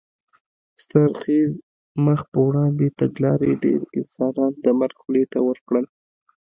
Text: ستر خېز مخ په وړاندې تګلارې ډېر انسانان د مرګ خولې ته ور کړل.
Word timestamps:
ستر 0.81 1.09
خېز 1.21 1.51
مخ 2.05 2.21
په 2.31 2.39
وړاندې 2.47 2.95
تګلارې 2.99 3.51
ډېر 3.63 3.79
انسانان 3.97 4.51
د 4.65 4.65
مرګ 4.79 4.95
خولې 5.01 5.25
ته 5.31 5.39
ور 5.47 5.57
کړل. 5.67 5.85